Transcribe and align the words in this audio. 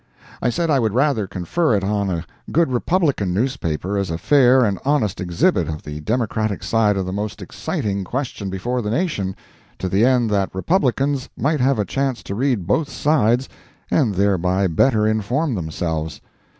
I 0.41 0.49
said 0.49 0.71
I 0.71 0.79
would 0.79 0.95
rather 0.95 1.27
confer 1.27 1.75
it 1.75 1.83
on 1.83 2.09
a 2.09 2.25
good 2.51 2.71
Republican 2.71 3.35
newspaper 3.35 3.99
as 3.99 4.09
a 4.09 4.17
fair 4.17 4.65
and 4.65 4.79
honest 4.83 5.21
exhibit 5.21 5.67
of 5.67 5.83
the 5.83 5.99
Democratic 5.99 6.63
side 6.63 6.97
of 6.97 7.05
the 7.05 7.13
most 7.13 7.39
exciting 7.39 8.03
question 8.03 8.49
before 8.49 8.81
the 8.81 8.89
nation, 8.89 9.35
to 9.77 9.87
the 9.87 10.03
end 10.03 10.31
that 10.31 10.55
Republicans 10.55 11.29
might 11.37 11.59
have 11.61 11.77
a 11.77 11.85
chance 11.85 12.23
to 12.23 12.33
read 12.33 12.65
both 12.65 12.89
sides 12.89 13.47
and 13.91 14.15
thereby 14.15 14.65
better 14.65 15.05
inform 15.05 15.53
themselves. 15.53 16.19